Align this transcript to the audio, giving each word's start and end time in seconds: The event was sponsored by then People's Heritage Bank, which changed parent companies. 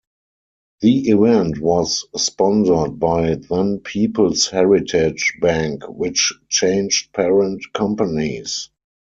The 0.81 1.09
event 1.11 1.59
was 1.61 2.07
sponsored 2.17 2.97
by 2.97 3.35
then 3.35 3.81
People's 3.81 4.47
Heritage 4.47 5.35
Bank, 5.39 5.83
which 5.87 6.33
changed 6.49 7.13
parent 7.13 7.61
companies. 7.71 8.69